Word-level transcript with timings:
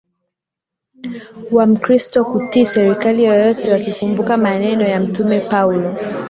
wa 1.51 1.65
Mkristo 1.65 2.25
kutii 2.25 2.65
serikali 2.65 3.23
yoyote 3.25 3.71
wakikumbuka 3.71 4.37
maneno 4.37 4.85
ya 4.87 4.99
Mtume 4.99 5.39
Paulo 5.39 5.97